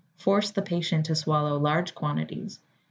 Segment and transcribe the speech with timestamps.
[0.17, 2.59] Force the patient to swallow large quantities.